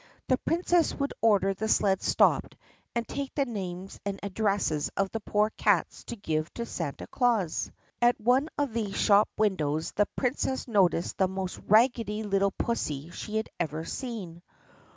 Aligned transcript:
The 0.29 0.39
Prin 0.39 0.63
cess 0.65 0.95
would 0.95 1.13
order 1.21 1.53
the 1.53 1.67
sled 1.67 2.01
stopped 2.01 2.55
and 2.95 3.07
take 3.07 3.35
the 3.35 3.45
names 3.45 3.99
and 4.03 4.19
ad 4.23 4.33
dresses 4.33 4.89
of 4.97 5.11
the 5.11 5.19
poor 5.19 5.51
cats 5.51 6.03
to 6.05 6.15
give 6.15 6.51
to 6.55 6.65
Santa 6.65 7.05
Claus. 7.05 7.71
At 8.01 8.19
one 8.19 8.49
of 8.57 8.73
these 8.73 8.95
shop 8.97 9.29
windows 9.37 9.91
the 9.91 10.07
Princess 10.15 10.67
noticed 10.67 11.19
the 11.19 11.27
most 11.27 11.59
raggedy 11.67 12.23
little 12.23 12.49
pussy 12.49 13.11
she 13.11 13.35
had 13.35 13.49
even 13.61 13.85
seen. 13.85 14.41